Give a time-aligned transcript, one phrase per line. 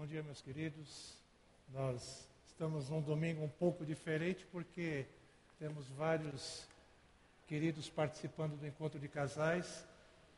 [0.00, 1.12] Bom dia, meus queridos.
[1.74, 5.04] Nós estamos num domingo um pouco diferente porque
[5.58, 6.66] temos vários
[7.46, 9.84] queridos participando do encontro de casais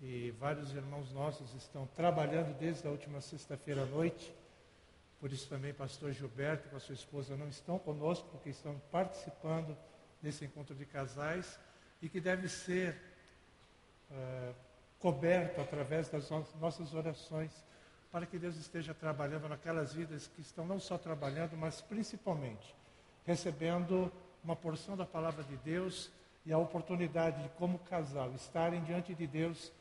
[0.01, 4.35] e vários irmãos nossos estão trabalhando desde a última sexta-feira à noite.
[5.21, 9.79] Por isso também pastor Gilberto com a sua esposa não estão conosco porque estão participando
[10.21, 11.57] desse encontro de casais
[12.03, 13.01] e que deve ser
[14.11, 14.55] uh,
[14.99, 17.53] coberto através das nossas orações
[18.13, 22.77] para que Deus esteja trabalhando naquelas vidas que estão não só trabalhando, mas principalmente
[23.25, 24.13] recebendo
[24.45, 26.13] uma porção da palavra de Deus
[26.45, 29.73] e a oportunidade de, como casal, estarem diante de Deus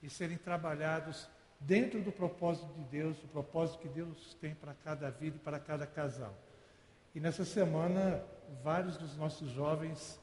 [0.00, 5.10] e serem trabalhados dentro do propósito de Deus, o propósito que Deus tem para cada
[5.10, 6.34] vida e para cada casal.
[7.12, 8.22] E nessa semana,
[8.62, 10.20] vários dos nossos jovens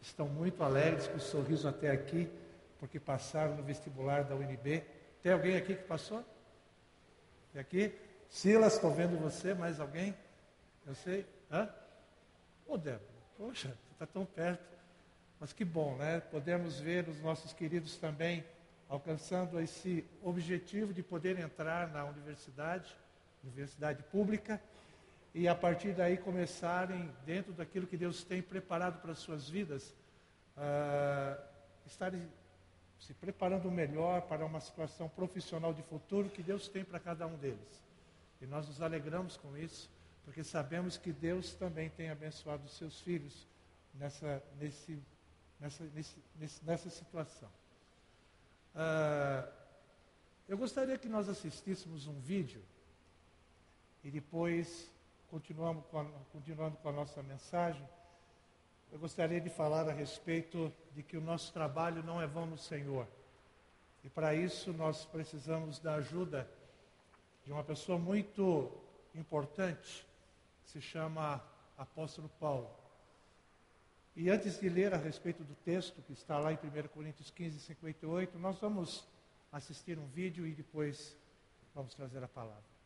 [0.00, 2.30] estão muito alegres, com o sorriso até aqui,
[2.78, 4.84] porque passaram no vestibular da UNB.
[5.22, 6.22] Tem alguém aqui que passou?
[7.54, 7.92] E aqui,
[8.28, 10.14] Silas, estou vendo você, mais alguém?
[10.86, 11.26] Eu sei.
[11.50, 11.68] Hã?
[12.66, 13.02] Ô, Débora,
[13.38, 14.68] poxa, você está tão perto.
[15.40, 16.20] Mas que bom, né?
[16.20, 18.44] Podemos ver os nossos queridos também
[18.88, 22.94] alcançando esse objetivo de poder entrar na universidade,
[23.42, 24.60] universidade pública,
[25.34, 29.94] e a partir daí começarem, dentro daquilo que Deus tem preparado para as suas vidas,
[30.56, 31.40] uh,
[31.86, 32.28] estarem
[32.98, 37.36] se preparando melhor para uma situação profissional de futuro que Deus tem para cada um
[37.36, 37.82] deles.
[38.40, 39.90] E nós nos alegramos com isso,
[40.24, 43.46] porque sabemos que Deus também tem abençoado os seus filhos
[43.94, 45.02] nessa, nesse,
[45.60, 47.48] nessa, nesse, nessa situação.
[48.74, 49.48] Uh,
[50.48, 52.62] eu gostaria que nós assistíssemos um vídeo
[54.04, 54.90] e depois
[55.28, 57.86] continuamos com a, continuando com a nossa mensagem
[58.90, 62.56] eu gostaria de falar a respeito de que o nosso trabalho não é vão no
[62.56, 63.06] Senhor.
[64.02, 66.48] E para isso nós precisamos da ajuda
[67.44, 68.70] de uma pessoa muito
[69.14, 70.06] importante,
[70.64, 71.42] que se chama
[71.76, 72.70] Apóstolo Paulo.
[74.16, 77.60] E antes de ler a respeito do texto que está lá em 1 Coríntios 15,
[77.60, 79.06] 58, nós vamos
[79.52, 81.16] assistir um vídeo e depois
[81.74, 82.77] vamos trazer a palavra.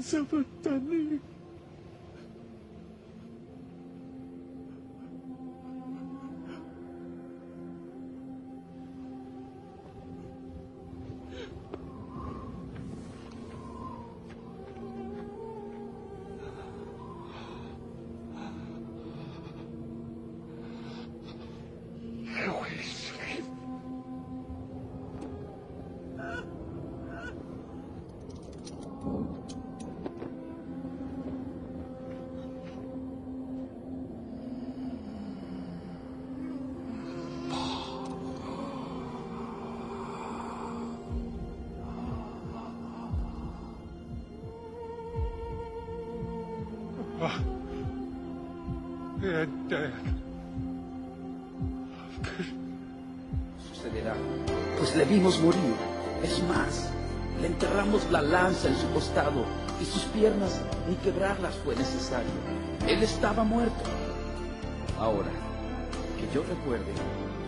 [0.00, 1.20] ça va tanner.
[53.68, 54.14] Sucederá,
[54.78, 55.74] pues le vimos morir.
[56.22, 56.90] Es más,
[57.40, 59.44] le enterramos la lanza en su costado
[59.80, 62.30] y sus piernas ni quebrarlas fue necesario.
[62.86, 63.84] Él estaba muerto.
[64.98, 65.30] Ahora,
[66.18, 66.92] que yo recuerde,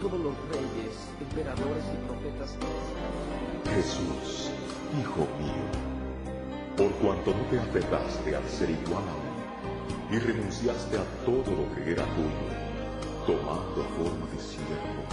[0.00, 2.56] todos los reyes, emperadores y profetas.
[3.74, 4.50] Jesús,
[4.98, 5.68] Hijo mío,
[6.74, 9.27] por cuanto no te aferraste al ser igual a
[10.10, 12.48] y renunciaste a todo lo que era tuyo,
[13.26, 15.04] tomando forma de siervo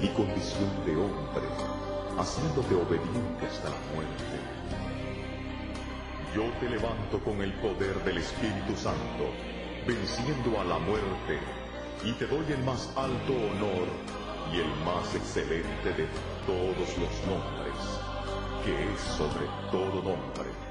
[0.00, 1.48] y condición de hombre,
[2.18, 4.36] haciéndote obediente hasta la muerte.
[6.34, 9.28] Yo te levanto con el poder del Espíritu Santo,
[9.86, 11.40] venciendo a la muerte,
[12.04, 13.88] y te doy el más alto honor
[14.52, 16.06] y el más excelente de
[16.46, 17.76] todos los nombres,
[18.64, 20.67] que es sobre todo nombre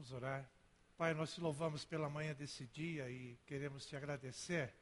[0.00, 0.50] Vamos orar.
[0.96, 4.72] Pai, nós te louvamos pela manhã desse dia e queremos te agradecer,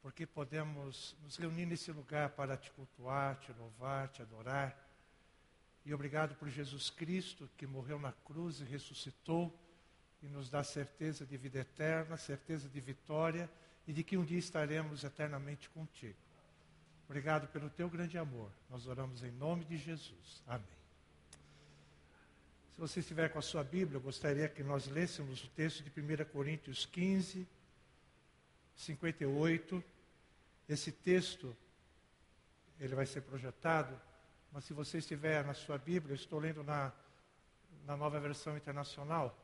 [0.00, 4.76] porque podemos nos reunir nesse lugar para te cultuar, te louvar, te adorar.
[5.84, 9.56] E obrigado por Jesus Cristo, que morreu na cruz e ressuscitou
[10.20, 13.48] e nos dá certeza de vida eterna, certeza de vitória
[13.86, 16.18] e de que um dia estaremos eternamente contigo.
[17.04, 18.50] Obrigado pelo teu grande amor.
[18.68, 20.42] Nós oramos em nome de Jesus.
[20.48, 20.81] Amém.
[22.74, 25.90] Se você estiver com a sua Bíblia, eu gostaria que nós lêssemos o texto de
[25.90, 27.46] 1 Coríntios 15,
[28.74, 29.84] 58.
[30.66, 31.54] Esse texto,
[32.80, 33.94] ele vai ser projetado,
[34.50, 36.90] mas se você estiver na sua Bíblia, eu estou lendo na,
[37.84, 39.38] na nova versão internacional.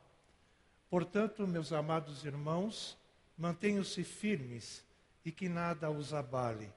[0.89, 2.97] Portanto, meus amados irmãos,
[3.37, 4.83] mantenham-se firmes
[5.23, 6.73] e que nada os abale.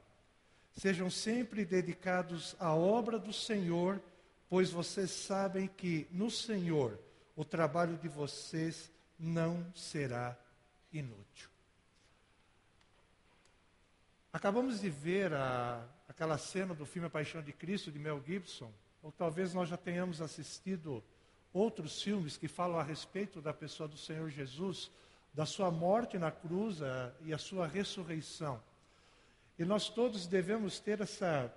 [0.76, 4.00] Sejam sempre dedicados à obra do Senhor,
[4.52, 6.98] pois vocês sabem que no Senhor
[7.34, 10.36] o trabalho de vocês não será
[10.92, 11.48] inútil.
[14.30, 18.70] Acabamos de ver a, aquela cena do filme A Paixão de Cristo, de Mel Gibson,
[19.02, 21.02] ou talvez nós já tenhamos assistido
[21.50, 24.90] outros filmes que falam a respeito da pessoa do Senhor Jesus,
[25.32, 26.80] da sua morte na cruz
[27.24, 28.62] e a sua ressurreição.
[29.58, 31.50] E nós todos devemos ter essa,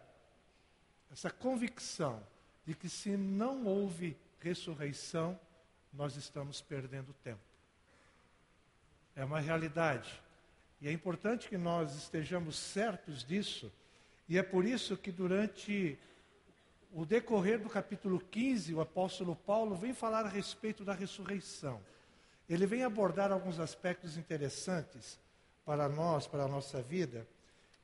[1.12, 2.24] essa convicção
[2.66, 5.40] de que se não houve ressurreição,
[5.94, 7.40] nós estamos perdendo tempo.
[9.16, 10.22] É uma realidade.
[10.82, 13.72] E é importante que nós estejamos certos disso,
[14.28, 15.98] e é por isso que durante
[16.92, 21.82] o decorrer do capítulo 15, o apóstolo Paulo vem falar a respeito da ressurreição.
[22.50, 25.20] Ele vem abordar alguns aspectos interessantes
[25.66, 27.28] para nós, para a nossa vida,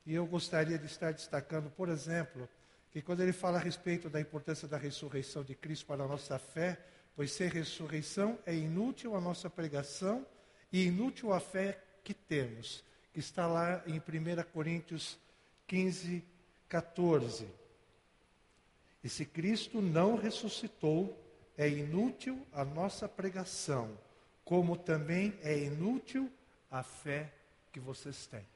[0.06, 2.48] e eu gostaria de estar destacando, por exemplo,
[2.92, 6.38] que quando ele fala a respeito da importância da ressurreição de Cristo para a nossa
[6.38, 6.78] fé,
[7.16, 10.26] pois sem ressurreição é inútil a nossa pregação
[10.70, 15.18] e inútil a fé que temos, que está lá em 1 Coríntios
[15.66, 16.22] 15,
[16.68, 17.48] 14.
[19.02, 21.18] E se Cristo não ressuscitou,
[21.56, 23.98] é inútil a nossa pregação,
[24.44, 26.30] como também é inútil
[26.70, 27.32] a fé
[27.72, 28.51] que vocês têm.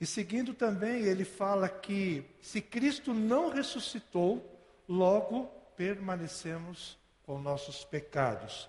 [0.00, 4.42] E seguindo também, ele fala que se Cristo não ressuscitou,
[4.88, 5.46] logo
[5.76, 8.68] permanecemos com nossos pecados.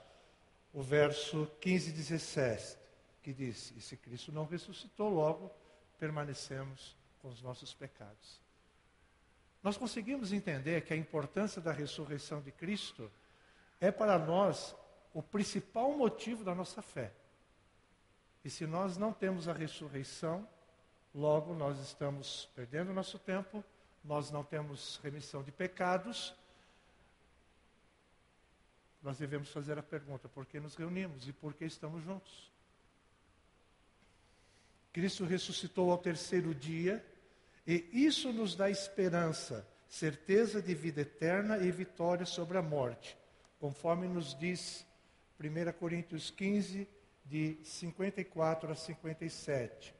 [0.73, 2.77] O verso 15 e 17,
[3.21, 5.51] que diz: E se Cristo não ressuscitou, logo
[5.97, 8.39] permanecemos com os nossos pecados.
[9.63, 13.11] Nós conseguimos entender que a importância da ressurreição de Cristo
[13.79, 14.75] é para nós
[15.13, 17.11] o principal motivo da nossa fé.
[18.43, 20.47] E se nós não temos a ressurreição,
[21.15, 23.63] Logo, nós estamos perdendo nosso tempo,
[24.03, 26.35] nós não temos remissão de pecados.
[29.01, 32.51] Nós devemos fazer a pergunta: por que nos reunimos e por que estamos juntos?
[34.91, 37.01] Cristo ressuscitou ao terceiro dia
[37.65, 43.17] e isso nos dá esperança, certeza de vida eterna e vitória sobre a morte,
[43.57, 44.85] conforme nos diz
[45.39, 46.85] 1 Coríntios 15,
[47.23, 49.95] de 54 a 57.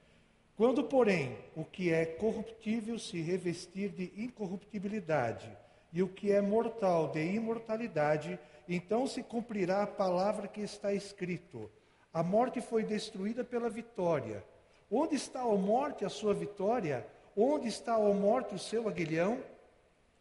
[0.57, 5.49] Quando, porém, o que é corruptível se revestir de incorruptibilidade,
[5.91, 11.69] e o que é mortal de imortalidade, então se cumprirá a palavra que está escrito:
[12.13, 14.43] A morte foi destruída pela vitória.
[14.89, 17.05] Onde está a morte, a sua vitória?
[17.35, 19.41] Onde está a morte, o seu aguilhão?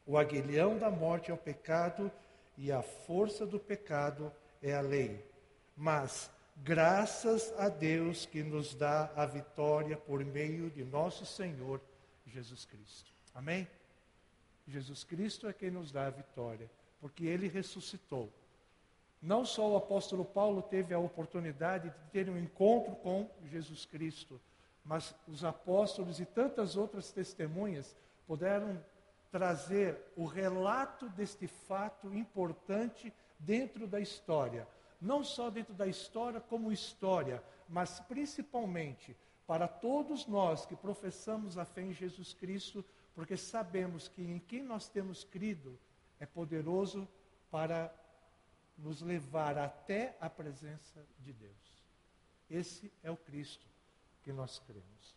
[0.06, 2.10] O aguilhão da morte é o pecado,
[2.56, 4.32] e a força do pecado
[4.62, 5.24] é a lei.
[5.76, 11.80] Mas Graças a Deus que nos dá a vitória por meio de nosso Senhor
[12.26, 13.12] Jesus Cristo.
[13.34, 13.68] Amém?
[14.66, 16.70] Jesus Cristo é quem nos dá a vitória,
[17.00, 18.32] porque ele ressuscitou.
[19.20, 24.40] Não só o apóstolo Paulo teve a oportunidade de ter um encontro com Jesus Cristo,
[24.84, 28.82] mas os apóstolos e tantas outras testemunhas puderam
[29.30, 34.66] trazer o relato deste fato importante dentro da história
[35.04, 41.64] não só dentro da história como história, mas principalmente para todos nós que professamos a
[41.64, 42.84] fé em Jesus Cristo,
[43.14, 45.78] porque sabemos que em quem nós temos crido
[46.18, 47.06] é poderoso
[47.50, 47.94] para
[48.78, 51.84] nos levar até a presença de Deus.
[52.50, 53.66] Esse é o Cristo
[54.22, 55.14] que nós cremos.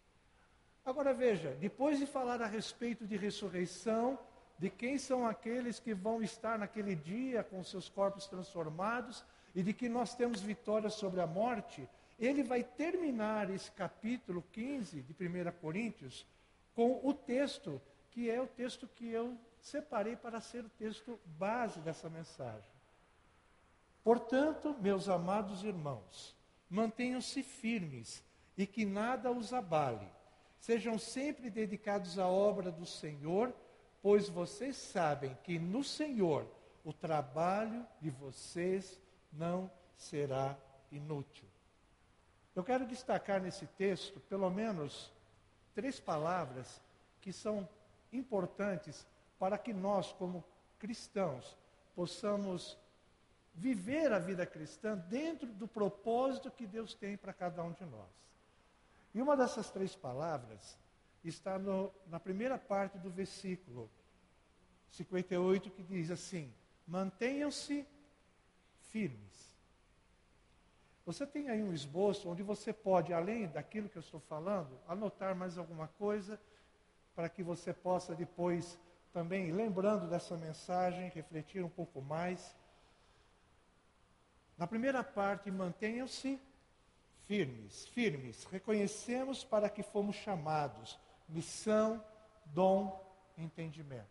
[0.86, 4.20] Agora veja, depois de falar a respeito de ressurreição,
[4.60, 9.24] de quem são aqueles que vão estar naquele dia com seus corpos transformados,
[9.58, 15.02] e de que nós temos vitória sobre a morte, ele vai terminar esse capítulo 15
[15.02, 16.28] de 1 Coríntios
[16.76, 21.80] com o texto, que é o texto que eu separei para ser o texto base
[21.80, 22.70] dessa mensagem.
[24.04, 26.36] Portanto, meus amados irmãos,
[26.70, 28.24] mantenham-se firmes
[28.56, 30.08] e que nada os abale.
[30.60, 33.52] Sejam sempre dedicados à obra do Senhor,
[34.04, 36.46] pois vocês sabem que no Senhor
[36.84, 40.58] o trabalho de vocês não será
[40.92, 41.48] inútil.
[42.56, 45.12] Eu quero destacar nesse texto, pelo menos,
[45.76, 46.82] três palavras
[47.22, 47.68] que são
[48.12, 49.06] importantes
[49.38, 50.44] para que nós, como
[50.80, 51.58] cristãos,
[51.96, 52.78] possamos
[53.54, 58.10] viver a vida cristã dentro do propósito que Deus tem para cada um de nós.
[59.14, 60.78] E uma dessas três palavras
[61.24, 63.90] está no, na primeira parte do versículo
[64.92, 66.54] 58, que diz assim:
[66.88, 67.86] mantenham-se
[68.92, 69.56] firmes.
[71.06, 75.36] Você tem aí um esboço onde você pode, além daquilo que eu estou falando, anotar
[75.36, 76.40] mais alguma coisa
[77.16, 78.78] para que você possa depois
[79.14, 82.56] também, lembrando dessa mensagem, refletir um pouco mais.
[84.58, 86.40] Na primeira parte, mantenham-se
[87.26, 88.44] firmes, firmes.
[88.46, 91.00] Reconhecemos para que fomos chamados.
[91.28, 92.04] Missão,
[92.48, 93.04] dom,
[93.38, 94.06] entendimento.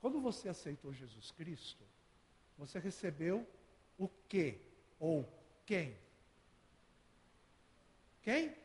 [0.00, 1.82] Quando você aceitou Jesus Cristo,
[2.56, 3.46] você recebeu
[3.98, 4.60] o que
[4.98, 5.28] ou
[5.66, 5.96] quem?
[8.22, 8.56] Quem?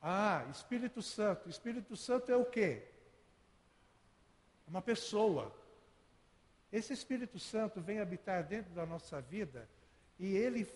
[0.00, 1.48] Ah, Espírito Santo.
[1.48, 2.86] Espírito Santo é o quê?
[4.66, 5.54] Uma pessoa.
[6.70, 9.68] Esse Espírito Santo vem habitar dentro da nossa vida
[10.18, 10.68] e ele,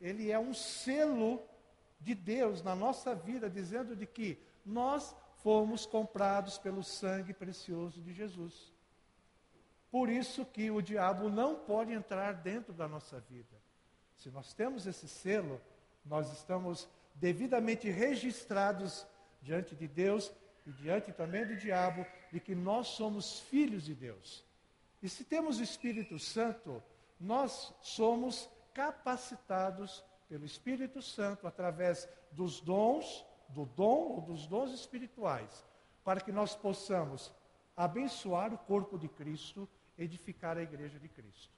[0.00, 1.42] ele é um selo
[2.00, 8.12] de Deus na nossa vida, dizendo de que nós fomos comprados pelo sangue precioso de
[8.12, 8.72] Jesus.
[9.90, 13.56] Por isso que o diabo não pode entrar dentro da nossa vida.
[14.16, 15.60] Se nós temos esse selo,
[16.04, 19.06] nós estamos devidamente registrados
[19.40, 20.32] diante de Deus
[20.66, 24.44] e diante também do diabo de que nós somos filhos de Deus.
[25.02, 26.82] E se temos o Espírito Santo,
[27.20, 35.64] nós somos capacitados pelo Espírito Santo através dos dons, do dom ou dos dons espirituais,
[36.04, 37.32] para que nós possamos
[37.76, 41.54] abençoar o corpo de Cristo, edificar a igreja de Cristo.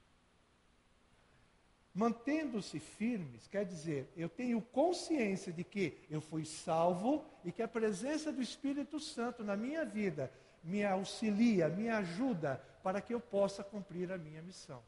[1.93, 7.67] Mantendo-se firmes, quer dizer, eu tenho consciência de que eu fui salvo e que a
[7.67, 10.31] presença do Espírito Santo na minha vida
[10.63, 14.83] me auxilia, me ajuda para que eu possa cumprir a minha missão.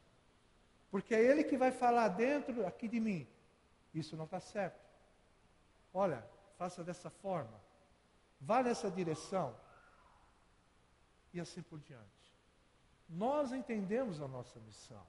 [0.90, 3.26] Porque é Ele que vai falar dentro aqui de mim.
[3.92, 4.80] Isso não está certo.
[5.92, 6.24] Olha,
[6.56, 7.60] faça dessa forma.
[8.40, 9.54] Vá nessa direção.
[11.32, 12.21] E assim por diante.
[13.12, 15.02] Nós entendemos a nossa missão.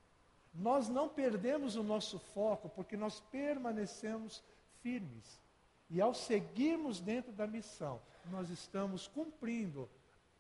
[0.54, 4.44] Nós não perdemos o nosso foco porque nós permanecemos
[4.82, 5.42] firmes.
[5.90, 9.90] E ao seguirmos dentro da missão, nós estamos cumprindo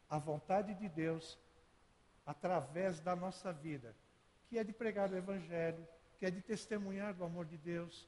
[0.10, 1.40] a vontade de Deus
[2.26, 3.96] através da nossa vida,
[4.48, 5.88] que é de pregar o Evangelho,
[6.20, 8.08] que é de testemunhar do amor de Deus,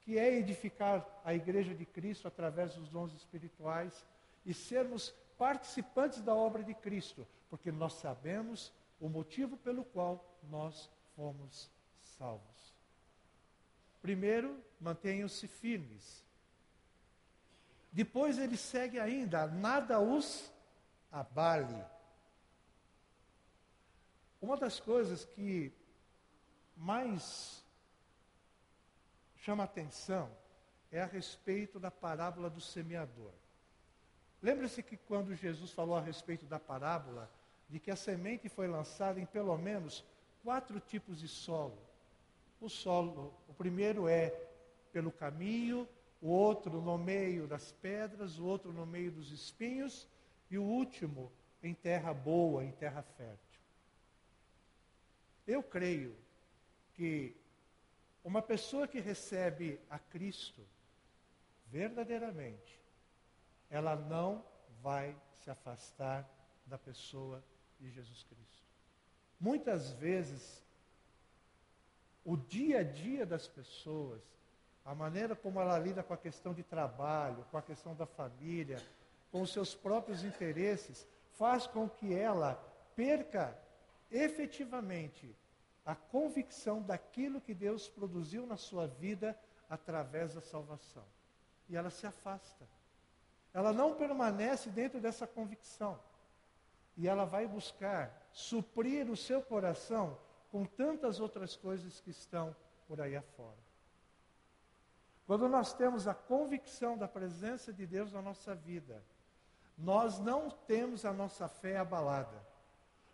[0.00, 4.04] que é edificar a igreja de Cristo através dos dons espirituais
[4.44, 10.90] e sermos participantes da obra de Cristo, porque nós sabemos o motivo pelo qual nós
[11.14, 12.74] fomos salvos.
[14.00, 16.24] Primeiro, mantenham-se firmes.
[17.92, 20.52] Depois ele segue ainda, nada os
[21.10, 21.84] abale.
[24.40, 25.72] Uma das coisas que
[26.76, 27.64] mais
[29.36, 30.30] chama atenção
[30.92, 33.32] é a respeito da parábola do semeador.
[34.40, 37.28] Lembre-se que quando Jesus falou a respeito da parábola,
[37.68, 40.04] de que a semente foi lançada em pelo menos
[40.42, 41.78] quatro tipos de solo.
[42.60, 44.30] O solo, o primeiro é
[44.92, 45.88] pelo caminho,
[46.20, 50.08] o outro no meio das pedras, o outro no meio dos espinhos
[50.50, 51.30] e o último
[51.62, 53.60] em terra boa, em terra fértil.
[55.46, 56.16] Eu creio
[56.94, 57.36] que
[58.24, 60.62] uma pessoa que recebe a Cristo
[61.66, 62.80] verdadeiramente,
[63.70, 64.44] ela não
[64.82, 66.28] vai se afastar
[66.66, 67.42] da pessoa
[67.78, 68.64] de Jesus Cristo.
[69.40, 70.62] Muitas vezes,
[72.24, 74.20] o dia a dia das pessoas,
[74.84, 78.82] a maneira como ela lida com a questão de trabalho, com a questão da família,
[79.30, 82.54] com os seus próprios interesses, faz com que ela
[82.96, 83.56] perca
[84.10, 85.34] efetivamente
[85.84, 89.38] a convicção daquilo que Deus produziu na sua vida
[89.70, 91.04] através da salvação.
[91.68, 92.66] E ela se afasta.
[93.54, 95.98] Ela não permanece dentro dessa convicção.
[96.98, 100.18] E ela vai buscar suprir o seu coração
[100.50, 102.54] com tantas outras coisas que estão
[102.86, 103.56] por aí afora.
[105.26, 109.02] Quando nós temos a convicção da presença de Deus na nossa vida,
[109.76, 112.44] nós não temos a nossa fé abalada.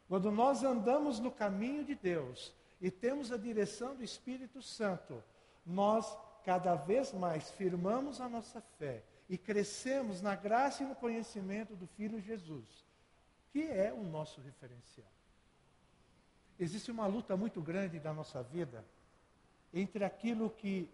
[0.08, 5.22] Quando nós andamos no caminho de Deus e temos a direção do Espírito Santo,
[5.66, 11.74] nós cada vez mais firmamos a nossa fé e crescemos na graça e no conhecimento
[11.74, 12.83] do Filho Jesus,
[13.54, 15.06] que é o nosso referencial.
[16.58, 18.84] Existe uma luta muito grande na nossa vida
[19.72, 20.90] entre aquilo que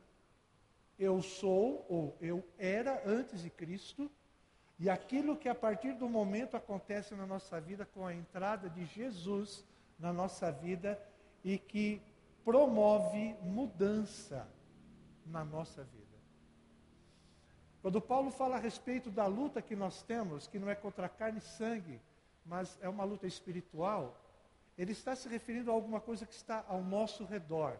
[0.99, 4.11] eu sou ou eu era antes de Cristo
[4.79, 8.85] e aquilo que a partir do momento acontece na nossa vida com a entrada de
[8.85, 9.65] Jesus
[9.99, 11.03] na nossa vida
[11.43, 12.03] e que
[12.45, 14.47] promove mudança
[15.25, 16.19] na nossa vida.
[17.81, 21.39] Quando Paulo fala a respeito da luta que nós temos, que não é contra carne
[21.39, 21.99] e sangue,
[22.51, 24.21] mas é uma luta espiritual,
[24.77, 27.79] ele está se referindo a alguma coisa que está ao nosso redor.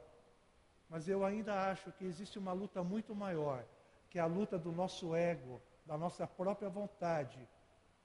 [0.89, 3.65] Mas eu ainda acho que existe uma luta muito maior,
[4.09, 7.49] que é a luta do nosso ego, da nossa própria vontade,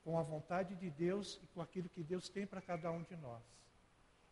[0.04, 3.16] com a vontade de Deus e com aquilo que Deus tem para cada um de
[3.16, 3.44] nós.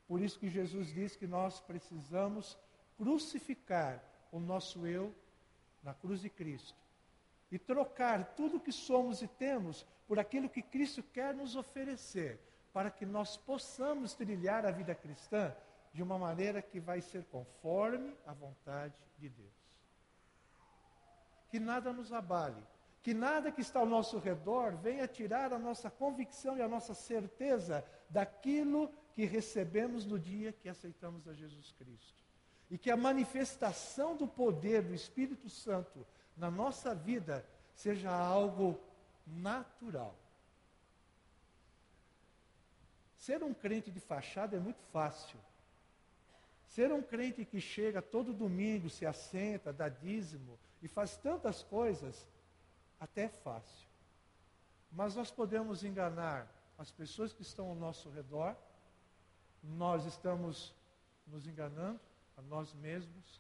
[0.08, 2.58] Por isso que Jesus diz que nós precisamos
[2.98, 5.14] crucificar o nosso eu
[5.84, 6.83] na cruz de Cristo
[7.54, 12.40] e trocar tudo que somos e temos por aquilo que Cristo quer nos oferecer
[12.74, 15.56] para que nós possamos trilhar a vida cristã
[15.94, 19.54] de uma maneira que vai ser conforme a vontade de Deus.
[21.52, 22.64] Que nada nos abale,
[23.04, 26.96] que nada que está ao nosso redor venha tirar a nossa convicção e a nossa
[26.96, 32.24] certeza daquilo que recebemos no dia que aceitamos a Jesus Cristo.
[32.72, 36.04] E que a manifestação do poder do Espírito Santo
[36.38, 38.80] na nossa vida seja algo
[39.26, 40.16] natural.
[43.18, 45.40] Ser um crente de fachada é muito fácil.
[46.68, 52.28] Ser um crente que chega todo domingo, se assenta, dá dízimo e faz tantas coisas,
[53.00, 53.88] até é fácil.
[54.92, 58.56] Mas nós podemos enganar as pessoas que estão ao nosso redor,
[59.64, 60.74] nós estamos
[61.28, 62.00] nos enganando
[62.36, 63.40] a nós mesmos,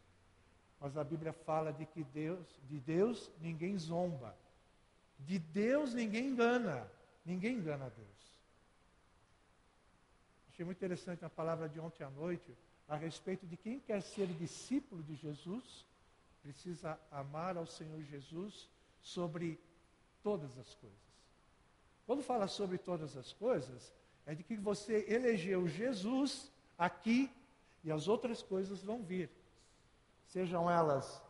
[0.84, 4.36] mas a Bíblia fala de que Deus, de Deus ninguém zomba.
[5.20, 6.86] De Deus ninguém engana.
[7.25, 8.40] Ninguém engana a Deus.
[10.50, 12.54] Achei muito interessante a palavra de ontem à noite
[12.90, 15.86] a respeito de quem quer ser discípulo de Jesus,
[16.42, 18.68] precisa amar ao Senhor Jesus
[19.02, 19.58] sobre
[20.22, 21.00] todas as coisas.
[22.06, 23.94] Quando fala sobre todas as coisas,
[24.25, 27.32] é de que você elegeu Jesus aqui
[27.86, 29.30] e as outras coisas vão vir.
[30.34, 31.22] Sejam elas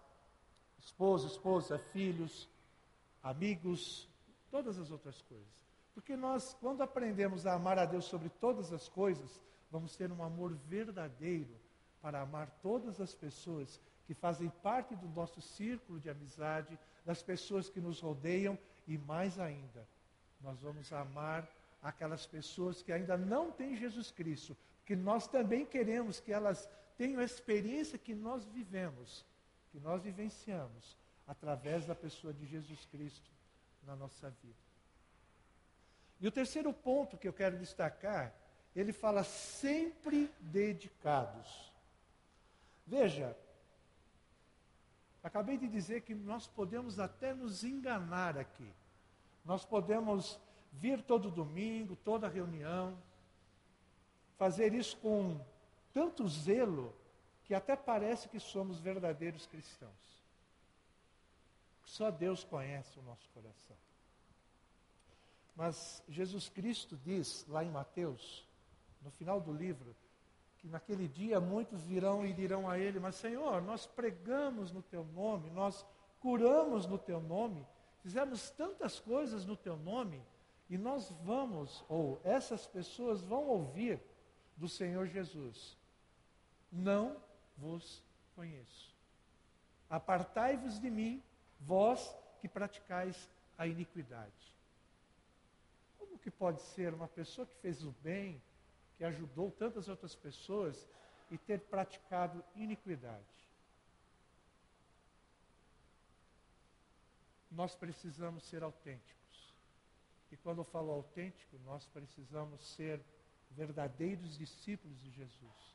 [0.79, 2.47] esposo, esposa, filhos,
[3.21, 4.07] amigos,
[4.49, 5.67] todas as outras coisas.
[5.93, 10.23] Porque nós, quando aprendemos a amar a Deus sobre todas as coisas, vamos ter um
[10.23, 11.53] amor verdadeiro
[12.01, 17.69] para amar todas as pessoas que fazem parte do nosso círculo de amizade, das pessoas
[17.69, 19.85] que nos rodeiam e mais ainda,
[20.39, 21.45] nós vamos amar
[21.81, 27.19] aquelas pessoas que ainda não têm Jesus Cristo, porque nós também queremos que elas tenham
[27.19, 29.25] a experiência que nós vivemos,
[29.71, 33.31] que nós vivenciamos através da pessoa de Jesus Cristo
[33.83, 34.63] na nossa vida.
[36.19, 38.33] E o terceiro ponto que eu quero destacar,
[38.75, 41.71] ele fala sempre dedicados.
[42.85, 43.35] Veja,
[45.21, 48.69] acabei de dizer que nós podemos até nos enganar aqui.
[49.43, 50.39] Nós podemos
[50.71, 52.97] vir todo domingo, toda reunião,
[54.37, 55.39] fazer isso com
[55.93, 56.93] tanto zelo
[57.43, 60.23] que até parece que somos verdadeiros cristãos.
[61.85, 63.77] Só Deus conhece o nosso coração.
[65.55, 68.47] Mas Jesus Cristo diz lá em Mateus,
[69.01, 69.95] no final do livro,
[70.57, 75.03] que naquele dia muitos virão e dirão a ele: Mas Senhor, nós pregamos no teu
[75.03, 75.85] nome, nós
[76.19, 77.67] curamos no teu nome,
[78.01, 80.23] fizemos tantas coisas no teu nome,
[80.69, 84.01] e nós vamos, ou essas pessoas vão ouvir
[84.55, 85.77] do Senhor Jesus:
[86.73, 87.15] Não
[87.57, 88.03] vos
[88.35, 88.91] conheço.
[89.89, 91.23] Apartai-vos de mim,
[91.61, 94.53] vós que praticais a iniquidade
[96.23, 98.41] que pode ser uma pessoa que fez o bem,
[98.95, 100.87] que ajudou tantas outras pessoas
[101.29, 103.43] e ter praticado iniquidade?
[107.51, 109.53] Nós precisamos ser autênticos.
[110.31, 113.01] E quando eu falo autêntico, nós precisamos ser
[113.51, 115.72] verdadeiros discípulos de Jesus.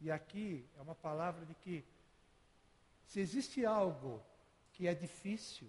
[0.00, 1.84] E aqui é uma palavra de que
[3.06, 4.22] se existe algo
[4.72, 5.68] que é difícil,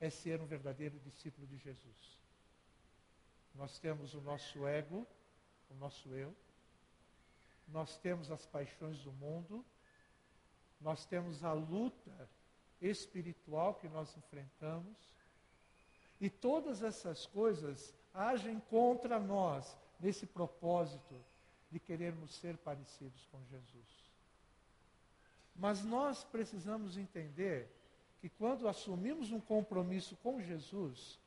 [0.00, 2.18] é ser um verdadeiro discípulo de Jesus.
[3.54, 5.06] Nós temos o nosso ego,
[5.70, 6.34] o nosso eu.
[7.68, 9.64] Nós temos as paixões do mundo.
[10.80, 12.28] Nós temos a luta
[12.80, 14.98] espiritual que nós enfrentamos.
[16.20, 21.24] E todas essas coisas agem contra nós nesse propósito
[21.74, 24.12] de querermos ser parecidos com Jesus.
[25.56, 27.68] Mas nós precisamos entender
[28.20, 31.18] que quando assumimos um compromisso com Jesus,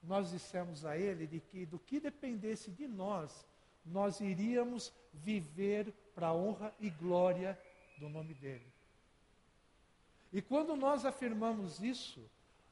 [0.00, 3.44] nós dissemos a ele de que do que dependesse de nós,
[3.84, 7.60] nós iríamos viver para a honra e glória
[7.98, 8.72] do nome dele.
[10.32, 12.24] E quando nós afirmamos isso,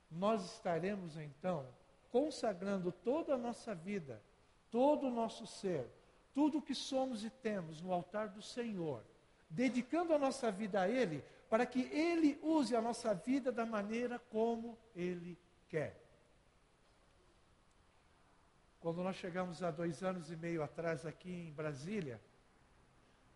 [0.08, 1.66] nós estaremos então
[2.12, 4.22] consagrando toda a nossa vida,
[4.70, 5.90] todo o nosso ser,
[6.36, 9.02] tudo o que somos e temos no altar do Senhor,
[9.48, 14.18] dedicando a nossa vida a Ele, para que Ele use a nossa vida da maneira
[14.18, 15.98] como Ele quer.
[18.80, 22.20] Quando nós chegamos há dois anos e meio atrás aqui em Brasília,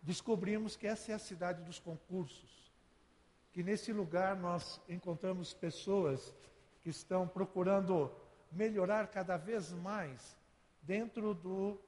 [0.03, 2.71] descobrimos que essa é a cidade dos concursos.
[3.51, 6.35] Que nesse lugar nós encontramos pessoas
[6.83, 8.11] que estão procurando
[8.51, 10.37] melhorar cada vez mais
[10.83, 11.81] dentro do,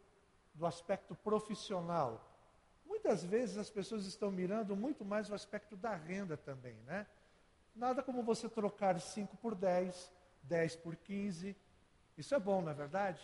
[0.53, 2.29] do aspecto profissional.
[2.85, 7.07] Muitas vezes as pessoas estão mirando muito mais o aspecto da renda também, né?
[7.75, 10.11] Nada como você trocar 5 por 10,
[10.43, 11.55] 10 por 15.
[12.17, 13.19] Isso é bom, não é verdade?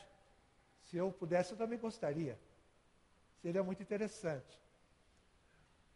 [0.84, 2.40] Se eu pudesse, eu também gostaria.
[3.42, 4.60] Seria muito interessante.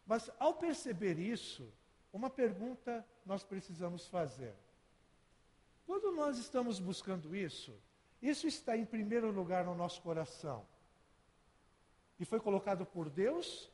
[0.06, 1.68] Mas ao perceber isso,
[2.12, 4.54] uma pergunta nós precisamos fazer.
[5.86, 7.74] Quando nós estamos buscando isso,
[8.22, 10.64] isso está em primeiro lugar no nosso coração.
[12.18, 13.70] E foi colocado por Deus?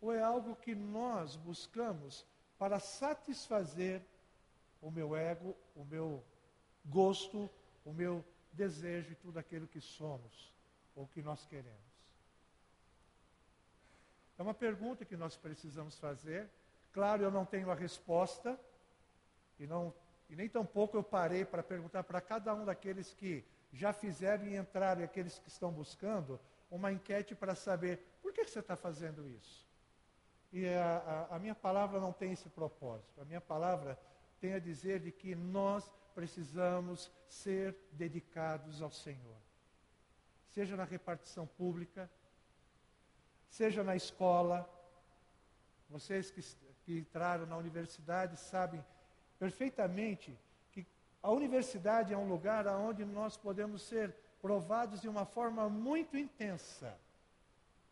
[0.00, 2.24] Ou é algo que nós buscamos
[2.58, 4.02] para satisfazer
[4.80, 6.24] o meu ego, o meu
[6.86, 7.50] gosto,
[7.84, 10.50] o meu desejo e tudo aquilo que somos?
[10.94, 11.78] ou que nós queremos?
[14.38, 16.48] É uma pergunta que nós precisamos fazer.
[16.92, 18.58] Claro, eu não tenho a resposta,
[19.58, 19.94] e, não,
[20.28, 24.56] e nem tampouco eu parei para perguntar para cada um daqueles que já fizeram e
[24.56, 29.28] entraram, e aqueles que estão buscando, uma enquete para saber por que, você está fazendo
[29.28, 29.66] isso.
[30.52, 33.20] E a, a, a minha palavra não tem esse propósito.
[33.20, 33.98] A minha palavra
[34.40, 39.36] tem a dizer de que nós precisamos ser dedicados ao Senhor
[40.50, 42.10] seja na repartição pública,
[43.48, 44.68] seja na escola.
[45.88, 46.42] Vocês que,
[46.84, 48.84] que entraram na universidade sabem
[49.38, 50.36] perfeitamente
[50.72, 50.86] que
[51.22, 56.96] a universidade é um lugar onde nós podemos ser provados de uma forma muito intensa,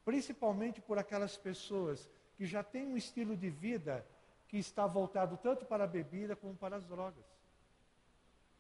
[0.05, 4.05] principalmente por aquelas pessoas que já têm um estilo de vida
[4.49, 7.25] que está voltado tanto para a bebida como para as drogas.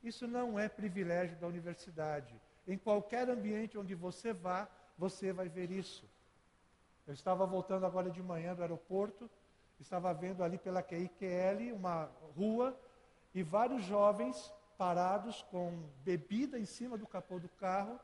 [0.02, 2.34] Isso não é privilégio da universidade.
[2.66, 6.04] Em qualquer ambiente onde você vá, você vai ver isso.
[7.06, 9.30] Eu estava voltando agora de manhã do aeroporto,
[9.80, 12.78] estava vendo ali pela QIQL uma rua
[13.34, 17.98] e vários jovens parados com bebida em cima do capô do carro.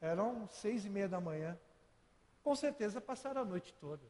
[0.00, 1.56] Eram seis e meia da manhã.
[2.42, 4.02] Com certeza passaram a noite toda.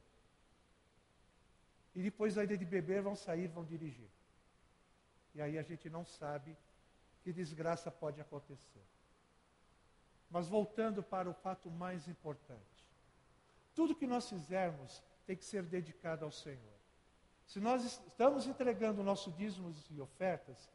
[1.95, 4.09] E depois ainda de beber vão sair, vão dirigir.
[5.35, 6.57] E aí a gente não sabe
[7.23, 8.85] que desgraça pode acontecer.
[10.31, 12.85] Mas voltando para o fato mais importante.
[13.75, 16.79] Tudo que nós fizermos tem que ser dedicado ao Senhor.
[17.47, 20.69] Se nós estamos entregando nossos dízimos e ofertas,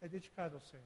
[0.00, 0.84] é dedicado ao Senhor.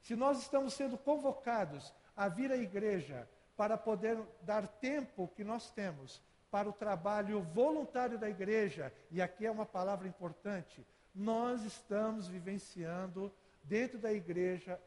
[0.00, 5.70] Se nós estamos sendo convocados a vir à igreja para poder dar tempo que nós
[5.70, 6.20] temos
[6.50, 13.32] para o trabalho voluntário da igreja, e aqui é uma palavra importante, nós estamos vivenciando
[13.62, 14.80] dentro da igreja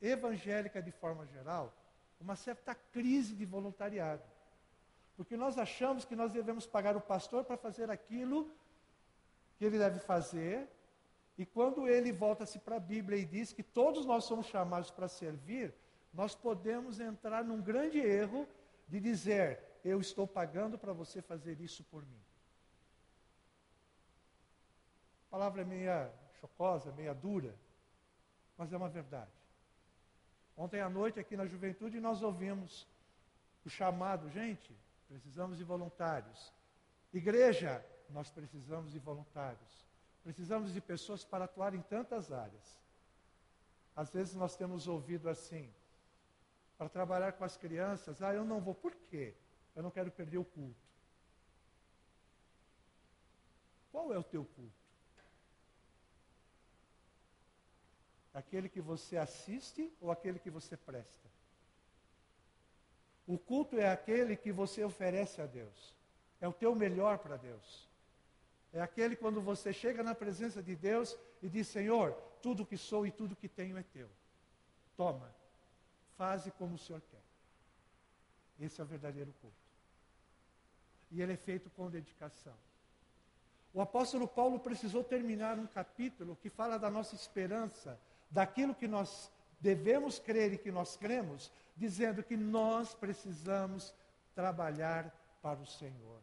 [0.00, 1.72] evangélica de forma geral
[2.20, 4.22] uma certa crise de voluntariado.
[5.16, 8.50] Porque nós achamos que nós devemos pagar o pastor para fazer aquilo
[9.56, 10.68] que ele deve fazer,
[11.36, 15.08] e quando ele volta-se para a Bíblia e diz que todos nós somos chamados para
[15.08, 15.74] servir,
[16.12, 18.46] nós podemos entrar num grande erro
[18.86, 22.22] de dizer: eu estou pagando para você fazer isso por mim.
[25.26, 27.54] A palavra é meia chocosa, meia dura,
[28.56, 29.30] mas é uma verdade.
[30.54, 32.86] Ontem à noite, aqui na juventude, nós ouvimos
[33.64, 34.76] o chamado, gente,
[35.08, 36.52] precisamos de voluntários.
[37.12, 39.91] Igreja, nós precisamos de voluntários.
[40.22, 42.80] Precisamos de pessoas para atuar em tantas áreas.
[43.94, 45.72] Às vezes nós temos ouvido assim,
[46.78, 49.34] para trabalhar com as crianças, ah, eu não vou, por quê?
[49.74, 50.80] Eu não quero perder o culto.
[53.90, 54.82] Qual é o teu culto?
[58.32, 61.28] Aquele que você assiste ou aquele que você presta?
[63.26, 65.94] O culto é aquele que você oferece a Deus.
[66.40, 67.88] É o teu melhor para Deus.
[68.72, 73.06] É aquele quando você chega na presença de Deus e diz: Senhor, tudo que sou
[73.06, 74.08] e tudo que tenho é teu.
[74.96, 75.34] Toma,
[76.16, 77.22] faze como o Senhor quer.
[78.64, 79.56] Esse é o verdadeiro culto.
[81.10, 82.54] E ele é feito com dedicação.
[83.74, 87.98] O apóstolo Paulo precisou terminar um capítulo que fala da nossa esperança
[88.30, 89.30] daquilo que nós
[89.60, 93.94] devemos crer e que nós cremos, dizendo que nós precisamos
[94.34, 96.20] trabalhar para o Senhor.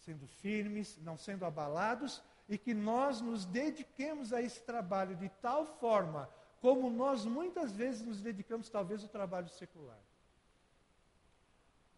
[0.00, 5.64] Sendo firmes, não sendo abalados, e que nós nos dediquemos a esse trabalho de tal
[5.64, 6.28] forma
[6.60, 9.98] como nós muitas vezes nos dedicamos, talvez, ao trabalho secular.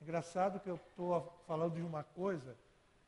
[0.00, 2.56] Engraçado que eu estou falando de uma coisa,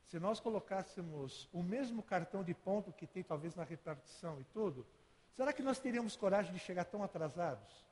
[0.07, 4.87] se nós colocássemos o mesmo cartão de ponto que tem talvez na repartição e tudo,
[5.33, 7.85] será que nós teríamos coragem de chegar tão atrasados?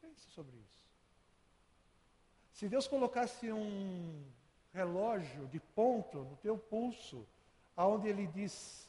[0.00, 0.81] Pense sobre isso.
[2.62, 4.24] Se Deus colocasse um
[4.72, 7.26] relógio de ponto no teu pulso,
[7.76, 8.88] aonde ele diz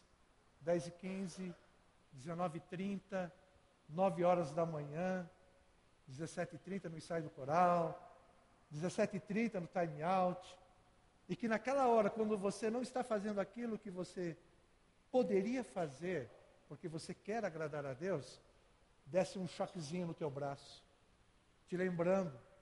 [0.61, 1.55] 10 e 15,
[2.11, 3.33] 19 e 30,
[3.89, 5.27] 9 horas da manhã,
[6.07, 8.15] 17 e 30 no ensaio do coral,
[8.69, 10.55] 17 e 30 no time out,
[11.27, 14.37] e que naquela hora, quando você não está fazendo aquilo que você
[15.11, 16.29] poderia fazer,
[16.69, 18.39] porque você quer agradar a Deus,
[19.07, 20.83] desce um choquezinho no teu braço,
[21.65, 22.52] te lembrando.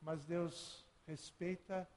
[0.00, 1.88] Mas Deus respeita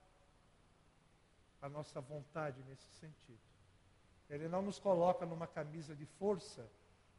[1.61, 3.39] a nossa vontade nesse sentido.
[4.29, 6.67] Ele não nos coloca numa camisa de força,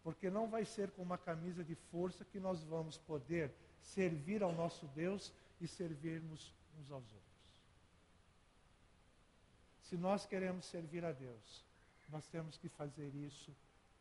[0.03, 4.53] porque não vai ser com uma camisa de força que nós vamos poder servir ao
[4.53, 7.25] nosso Deus e servirmos uns aos outros.
[9.83, 11.65] Se nós queremos servir a Deus,
[12.09, 13.55] nós temos que fazer isso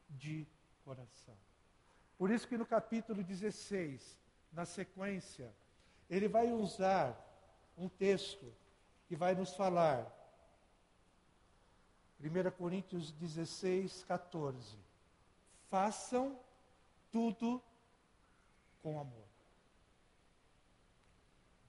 [0.09, 0.45] de
[0.83, 1.35] coração.
[2.17, 4.17] Por isso que no capítulo 16,
[4.51, 5.53] na sequência,
[6.15, 7.19] ele vai usar
[7.75, 8.53] um texto
[9.07, 10.11] que vai nos falar.
[12.19, 14.77] 1 Coríntios 16, 14.
[15.69, 16.39] Façam
[17.11, 17.61] tudo
[18.81, 19.27] com amor.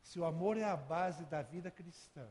[0.03, 2.29] Se o amor é a base da vida cristã,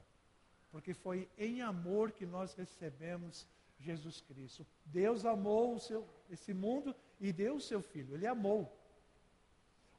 [0.71, 3.47] porque foi em amor que nós recebemos
[3.79, 4.65] Jesus Cristo.
[4.85, 8.71] Deus amou seu, esse mundo e deu o seu Filho, Ele amou.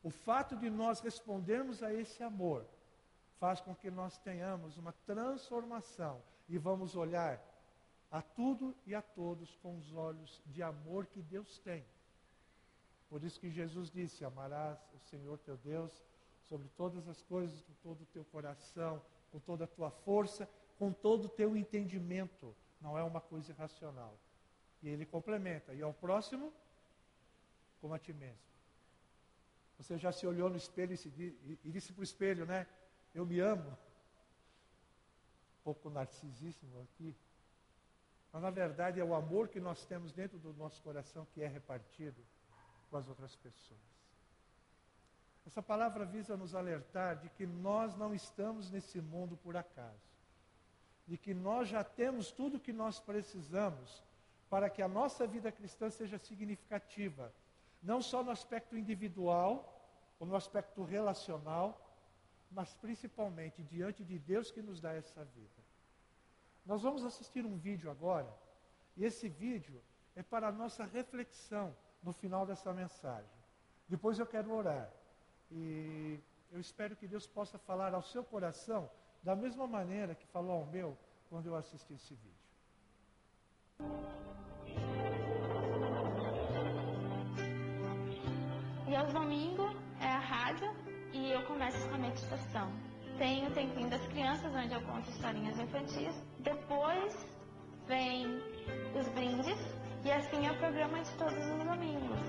[0.04, 2.66] O fato de nós respondermos a esse amor
[3.40, 7.42] faz com que nós tenhamos uma transformação e vamos olhar
[8.10, 11.82] a tudo e a todos com os olhos de amor que Deus tem.
[13.08, 15.90] Por isso que Jesus disse: Amarás o Senhor teu Deus
[16.42, 19.00] sobre todas as coisas, com todo o teu coração,
[19.32, 20.46] com toda a tua força,
[20.78, 22.54] com todo o teu entendimento.
[22.78, 24.14] Não é uma coisa irracional.
[24.82, 26.52] E ele complementa: e ao próximo,
[27.80, 28.53] como a ti mesmo.
[29.78, 32.66] Você já se olhou no espelho e, e disse para o espelho, né?
[33.14, 33.70] Eu me amo.
[33.70, 37.14] Um pouco narcisíssimo aqui.
[38.32, 41.46] Mas na verdade é o amor que nós temos dentro do nosso coração que é
[41.46, 42.20] repartido
[42.90, 43.94] com as outras pessoas.
[45.46, 50.14] Essa palavra visa nos alertar de que nós não estamos nesse mundo por acaso.
[51.06, 54.02] De que nós já temos tudo o que nós precisamos
[54.48, 57.32] para que a nossa vida cristã seja significativa.
[57.84, 59.70] Não só no aspecto individual,
[60.18, 61.78] ou no aspecto relacional,
[62.50, 65.62] mas principalmente diante de Deus que nos dá essa vida.
[66.64, 68.32] Nós vamos assistir um vídeo agora,
[68.96, 69.82] e esse vídeo
[70.16, 73.30] é para a nossa reflexão no final dessa mensagem.
[73.86, 74.90] Depois eu quero orar.
[75.50, 76.18] E
[76.52, 78.90] eu espero que Deus possa falar ao seu coração
[79.22, 80.96] da mesma maneira que falou ao meu
[81.28, 84.23] quando eu assisti esse vídeo.
[88.94, 90.72] E aos domingos é a rádio
[91.12, 92.70] e eu começo com a meditação.
[93.18, 96.14] Tem o tempinho das crianças, onde eu conto historinhas infantis.
[96.38, 97.12] Depois
[97.88, 98.24] vem
[98.96, 99.58] os brindes
[100.04, 102.20] e assim é o programa de todos os domingos.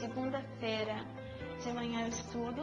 [0.00, 1.04] Segunda-feira
[1.62, 2.62] de manhã eu estudo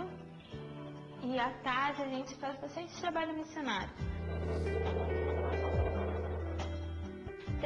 [1.21, 3.93] e à tarde a gente faz bastante trabalho missionário.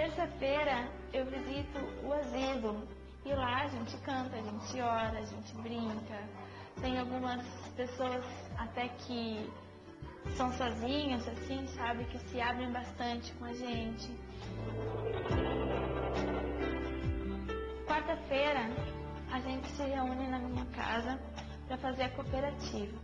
[0.08, 2.88] Terça-feira eu visito o asilo
[3.26, 6.24] e lá a gente canta, a gente ora, a gente brinca.
[6.80, 8.24] Tem algumas pessoas
[8.58, 9.52] até que
[10.38, 14.10] são sozinhas, assim, sabe, que se abrem bastante com a gente.
[17.86, 18.70] Quarta-feira
[19.30, 21.20] a gente se reúne na minha casa
[21.67, 22.98] para fazer a cooperativa.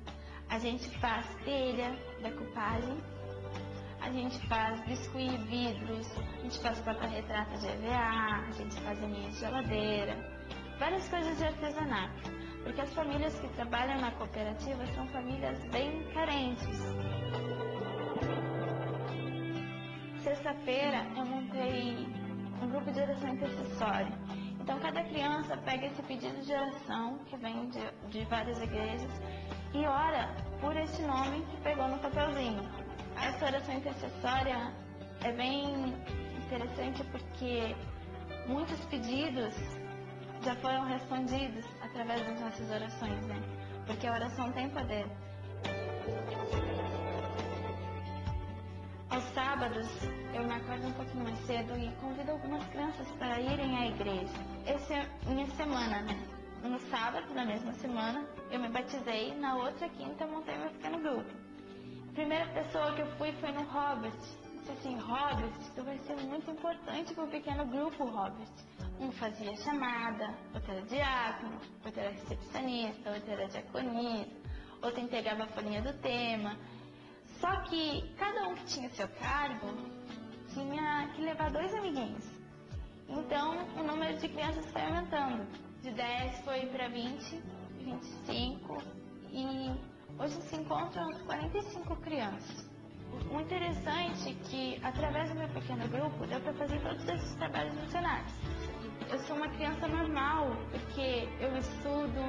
[0.47, 2.97] A gente faz telha, decupagem,
[4.03, 9.29] a gente faz biscuit, vidros, a gente faz porta-retrato de EVA, a gente faz linha
[9.29, 10.17] de geladeira,
[10.77, 12.31] várias coisas de artesanato.
[12.63, 16.79] Porque as famílias que trabalham na cooperativa são famílias bem carentes.
[20.21, 22.07] Sexta-feira eu montei
[22.61, 24.11] um grupo de oração intercessória.
[24.59, 29.11] Então cada criança pega esse pedido de oração que vem de, de várias igrejas
[29.73, 32.82] e ora por esse nome que pegou no papelzinho.
[33.23, 34.73] Essa oração intercessória
[35.23, 35.95] é bem
[36.45, 37.73] interessante porque
[38.47, 39.55] muitos pedidos
[40.43, 43.41] já foram respondidos através das nossas orações, né?
[43.87, 45.05] Porque a oração tem poder.
[49.09, 49.87] aos sábados
[50.33, 54.33] eu me acordo um pouquinho mais cedo e convido algumas crianças para irem à igreja.
[54.65, 56.27] Essa é minha semana, né?
[56.63, 61.52] No sábado da mesma semana eu me batizei, na outra quinta montei meu pequeno grupo.
[62.13, 64.13] Primeira pessoa que eu fui foi no Robert.
[64.13, 68.51] Disse assim, Robert, tu vai ser muito importante para o pequeno grupo, Robert.
[68.99, 74.31] Um fazia chamada, outro era diácono, outro era recepcionista, outro era diaconista,
[74.83, 76.55] outro entregava a folhinha do tema.
[77.39, 79.73] Só que cada um que tinha seu cargo
[80.53, 82.23] tinha que levar dois amiguinhos.
[83.09, 85.47] Então o número de crianças foi aumentando.
[85.81, 87.41] De 10 foi para 20,
[87.79, 88.83] 25
[89.31, 92.69] e hoje se encontram 45 crianças.
[93.31, 97.73] O interessante é que através do meu pequeno grupo deu para fazer todos esses trabalhos
[97.75, 98.33] missionários.
[99.11, 102.21] Eu sou uma criança normal, porque eu estudo,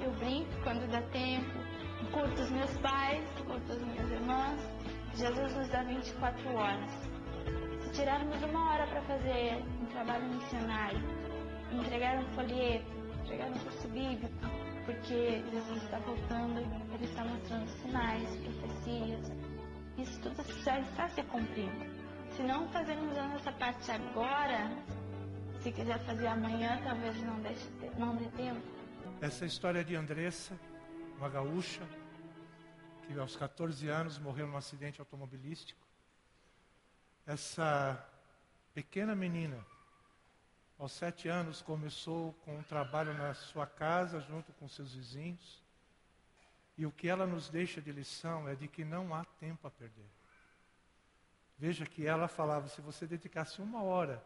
[0.00, 1.58] eu brinco quando dá tempo,
[2.12, 4.60] curto os meus pais, curto as minhas irmãs.
[5.14, 6.90] Jesus nos dá 24 horas.
[7.82, 11.00] Se tirarmos uma hora para fazer um trabalho missionário,
[11.72, 12.86] entregar um folheto,
[13.24, 14.57] entregar um curso bíblico,
[14.88, 16.60] porque Jesus está voltando,
[16.94, 19.32] Ele está mostrando sinais, profecias.
[19.98, 21.84] Isso tudo já está se cumprindo.
[22.34, 24.70] Se não fazermos a nossa parte agora,
[25.60, 28.62] se quiser fazer amanhã, talvez não, deixe, não dê tempo.
[29.20, 30.58] Essa história de Andressa,
[31.18, 31.82] uma gaúcha,
[33.06, 35.86] que aos 14 anos morreu num acidente automobilístico.
[37.26, 38.02] Essa
[38.72, 39.58] pequena menina,
[40.78, 45.60] aos sete anos, começou com um trabalho na sua casa, junto com seus vizinhos.
[46.76, 49.70] E o que ela nos deixa de lição é de que não há tempo a
[49.70, 50.06] perder.
[51.58, 54.24] Veja que ela falava: se você dedicasse uma hora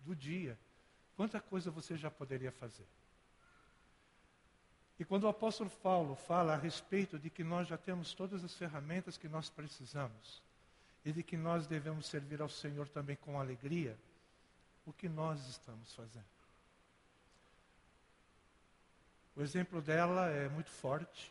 [0.00, 0.58] do dia,
[1.16, 2.86] quanta coisa você já poderia fazer.
[4.98, 8.54] E quando o apóstolo Paulo fala a respeito de que nós já temos todas as
[8.54, 10.42] ferramentas que nós precisamos
[11.04, 13.96] e de que nós devemos servir ao Senhor também com alegria,
[14.86, 16.24] o que nós estamos fazendo?
[19.34, 21.30] O exemplo dela é muito forte,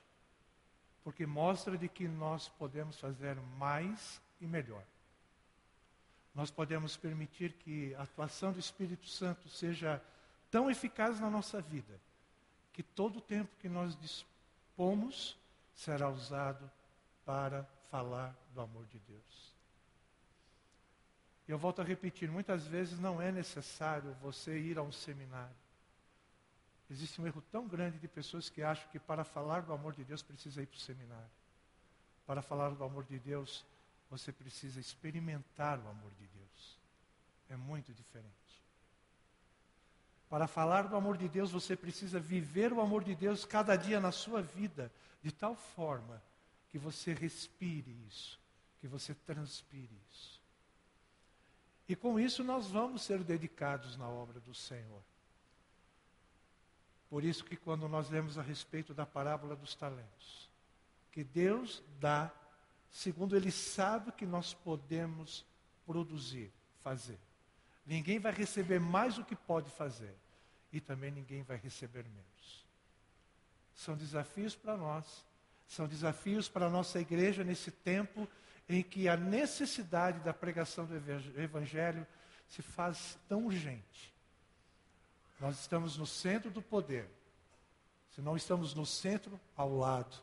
[1.03, 4.83] porque mostra de que nós podemos fazer mais e melhor.
[6.35, 10.01] Nós podemos permitir que a atuação do Espírito Santo seja
[10.51, 11.99] tão eficaz na nossa vida
[12.73, 15.37] que todo o tempo que nós dispomos
[15.73, 16.69] será usado
[17.25, 19.54] para falar do amor de Deus.
[21.47, 25.55] Eu volto a repetir, muitas vezes não é necessário você ir a um seminário.
[26.89, 30.03] Existe um erro tão grande de pessoas que acham que para falar do amor de
[30.03, 31.29] Deus precisa ir para o seminário.
[32.25, 33.63] Para falar do amor de Deus,
[34.09, 36.77] você precisa experimentar o amor de Deus.
[37.49, 38.33] É muito diferente.
[40.29, 43.99] Para falar do amor de Deus, você precisa viver o amor de Deus cada dia
[43.99, 46.21] na sua vida, de tal forma
[46.69, 48.39] que você respire isso,
[48.81, 50.34] que você transpire isso.
[51.87, 55.01] E com isso nós vamos ser dedicados na obra do Senhor.
[57.09, 60.49] Por isso que quando nós lemos a respeito da parábola dos talentos,
[61.11, 62.31] que Deus dá
[62.89, 65.45] segundo Ele sabe que nós podemos
[65.85, 67.19] produzir, fazer.
[67.85, 70.15] Ninguém vai receber mais do que pode fazer.
[70.71, 72.65] E também ninguém vai receber menos.
[73.75, 75.25] São desafios para nós.
[75.67, 78.27] São desafios para a nossa igreja nesse tempo
[78.67, 80.95] em que a necessidade da pregação do
[81.39, 82.05] Evangelho
[82.47, 84.13] se faz tão urgente.
[85.39, 87.09] Nós estamos no centro do poder.
[88.11, 90.15] Se não estamos no centro, ao lado.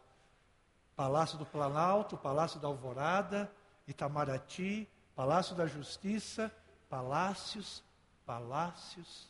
[0.96, 3.50] Palácio do Planalto, Palácio da Alvorada,
[3.87, 6.52] Itamaraty, Palácio da Justiça,
[6.88, 7.83] palácios,
[8.24, 9.28] palácios,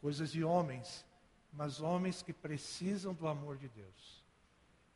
[0.00, 1.04] coisas de homens,
[1.52, 4.22] mas homens que precisam do amor de Deus.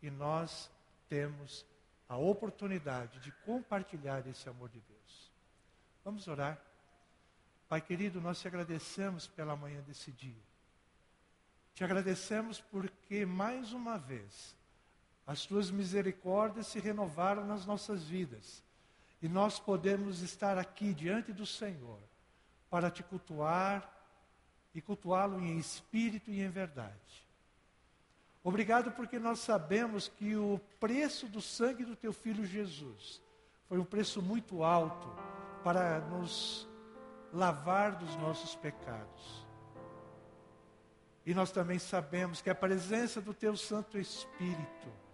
[0.02, 0.70] E nós
[1.08, 1.64] temos
[2.08, 5.32] a oportunidade de compartilhar esse amor de Deus.
[6.04, 6.58] Vamos orar.
[7.68, 10.42] Pai querido, nós te agradecemos pela manhã desse dia.
[11.74, 14.54] Te agradecemos porque mais uma vez
[15.26, 18.62] as tuas misericórdias se renovaram nas nossas vidas.
[19.22, 21.98] E nós podemos estar aqui diante do Senhor
[22.68, 23.90] para te cultuar
[24.74, 27.23] e cultuá-lo em espírito e em verdade.
[28.44, 33.20] Obrigado porque nós sabemos que o preço do sangue do teu filho Jesus
[33.66, 35.08] foi um preço muito alto
[35.64, 36.68] para nos
[37.32, 39.44] lavar dos nossos pecados.
[41.26, 45.04] E nós também sabemos que a presença do teu Santo Espírito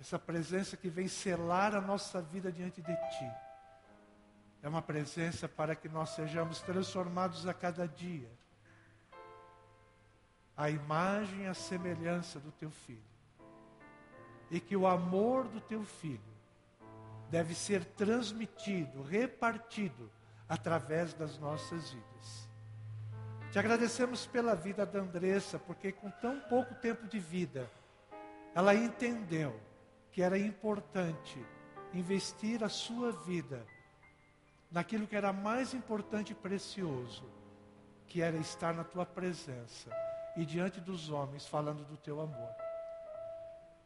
[0.00, 3.30] essa presença que vem selar a nossa vida diante de Ti.
[4.62, 8.30] É uma presença para que nós sejamos transformados a cada dia.
[10.60, 13.00] A imagem e a semelhança do Teu Filho.
[14.50, 16.20] E que o amor do Teu Filho
[17.30, 20.10] deve ser transmitido, repartido
[20.46, 22.50] através das nossas vidas.
[23.50, 27.66] Te agradecemos pela vida da Andressa, porque com tão pouco tempo de vida,
[28.54, 29.58] ela entendeu
[30.12, 31.42] que era importante
[31.94, 33.66] investir a sua vida
[34.70, 37.24] naquilo que era mais importante e precioso,
[38.06, 39.90] que era estar na tua presença
[40.40, 42.48] e diante dos homens falando do teu amor.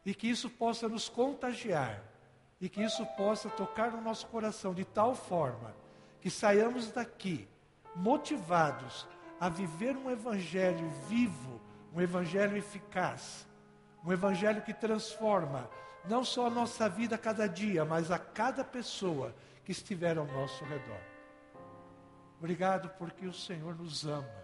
[0.07, 2.01] E que isso possa nos contagiar,
[2.61, 5.75] e que isso possa tocar no nosso coração de tal forma
[6.21, 7.49] que saiamos daqui
[7.97, 9.05] motivados
[9.41, 11.61] a viver um evangelho vivo,
[11.93, 13.49] um evangelho eficaz,
[14.05, 15.69] um evangelho que transforma
[16.09, 19.35] não só a nossa vida a cada dia, mas a cada pessoa
[19.65, 21.01] que estiver ao nosso redor.
[22.39, 24.44] Obrigado porque o Senhor nos ama.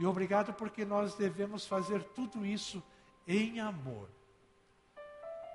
[0.00, 2.82] E obrigado porque nós devemos fazer tudo isso
[3.28, 4.08] em amor.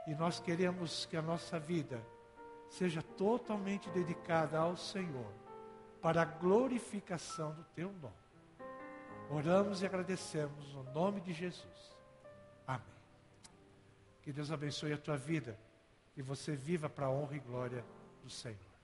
[0.05, 1.99] E nós queremos que a nossa vida
[2.69, 5.33] seja totalmente dedicada ao Senhor,
[5.99, 8.13] para a glorificação do Teu nome.
[9.31, 11.97] Oramos e agradecemos no nome de Jesus.
[12.67, 12.85] Amém.
[14.21, 15.59] Que Deus abençoe a tua vida
[16.15, 17.83] e você viva para a honra e glória
[18.21, 18.74] do Senhor.